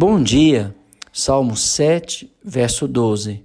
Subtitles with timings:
[0.00, 0.76] Bom dia,
[1.12, 3.42] Salmo 7, verso 12.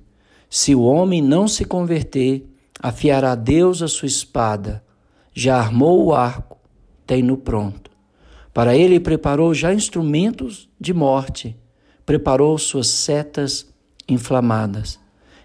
[0.48, 2.46] Se o homem não se converter,
[2.80, 4.84] afiará Deus a sua espada,
[5.34, 6.60] já armou o arco,
[7.08, 7.90] tem-no pronto.
[8.54, 11.58] Para ele preparou já instrumentos de morte,
[12.06, 13.74] preparou suas setas
[14.08, 15.00] inflamadas.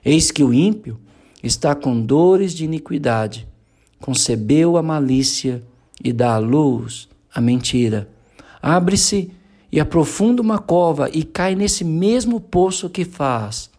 [0.05, 1.01] Eis que o ímpio
[1.43, 3.49] está com dores de iniquidade,
[3.99, 5.63] concebeu a malícia
[6.05, 8.11] e dá à luz a mentira.
[8.61, 9.38] Abre-se
[9.71, 13.71] e aprofunda uma cova e cai nesse mesmo poço que faz.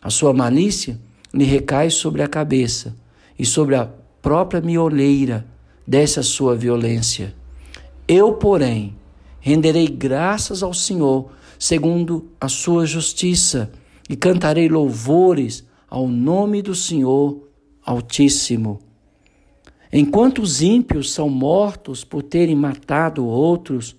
[0.00, 1.00] A sua malícia
[1.32, 2.96] lhe recai sobre a cabeça
[3.38, 3.88] e sobre a
[4.20, 5.46] própria mioleira
[5.86, 7.34] desce a sua violência.
[8.06, 8.94] Eu, porém,
[9.40, 13.70] renderei graças ao Senhor segundo a sua justiça
[14.08, 17.48] e cantarei louvores ao nome do Senhor
[17.84, 18.80] Altíssimo.
[19.92, 23.96] Enquanto os ímpios são mortos por terem matado outros,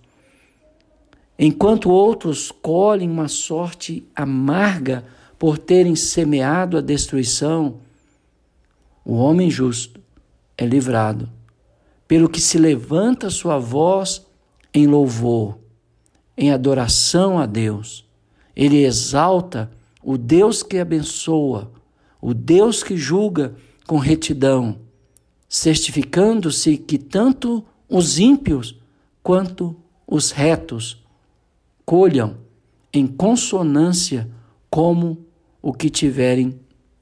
[1.37, 5.05] enquanto outros colhem uma sorte amarga
[5.37, 7.79] por terem semeado a destruição,
[9.03, 9.99] o homem justo
[10.57, 11.29] é livrado,
[12.07, 14.25] pelo que se levanta sua voz
[14.73, 15.57] em louvor,
[16.37, 18.05] em adoração a Deus.
[18.55, 19.69] Ele exalta
[20.01, 21.71] o Deus que abençoa,
[22.21, 24.77] o Deus que julga com retidão,
[25.49, 28.79] certificando-se que tanto os ímpios
[29.21, 29.75] quanto
[30.07, 31.02] os retos
[31.85, 32.37] colham
[32.91, 34.29] em consonância
[34.69, 35.25] como
[35.61, 36.59] o que tiverem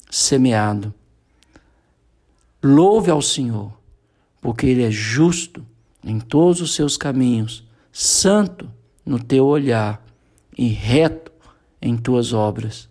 [0.09, 0.93] semeado.
[2.63, 3.73] Louve ao Senhor,
[4.39, 5.65] porque Ele é justo
[6.03, 8.69] em todos os seus caminhos, santo
[9.05, 10.05] no teu olhar
[10.57, 11.31] e reto
[11.81, 12.87] em tuas obras.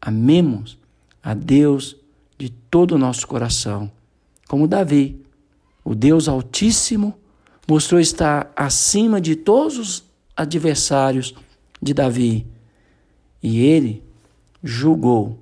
[0.00, 0.78] Amemos
[1.22, 1.96] a Deus
[2.38, 3.90] de todo o nosso coração,
[4.46, 5.20] como Davi,
[5.84, 7.18] o Deus Altíssimo,
[7.66, 10.05] mostrou estar acima de todos os
[10.36, 11.34] adversários
[11.80, 12.46] de Davi.
[13.42, 14.02] E ele
[14.62, 15.38] julgou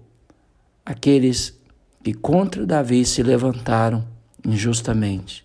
[0.84, 1.59] aqueles
[2.03, 4.07] que contra Davi se levantaram
[4.46, 5.45] injustamente.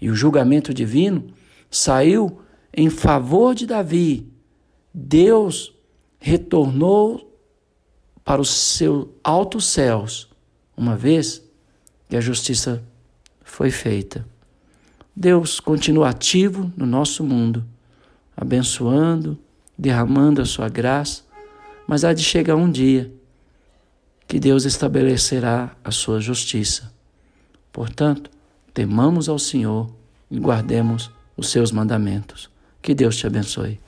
[0.00, 1.28] E o julgamento divino
[1.70, 2.40] saiu
[2.74, 4.26] em favor de Davi.
[4.92, 5.74] Deus
[6.18, 7.30] retornou
[8.24, 10.28] para os seus altos céus,
[10.76, 11.42] uma vez
[12.08, 12.82] que a justiça
[13.42, 14.26] foi feita.
[15.14, 17.64] Deus continua ativo no nosso mundo
[18.40, 19.38] abençoando,
[19.76, 21.22] derramando a sua graça,
[21.86, 23.12] mas há de chegar um dia
[24.26, 26.90] que Deus estabelecerá a sua justiça.
[27.70, 28.30] Portanto,
[28.72, 29.90] temamos ao Senhor
[30.30, 32.48] e guardemos os seus mandamentos.
[32.80, 33.78] Que Deus te abençoe.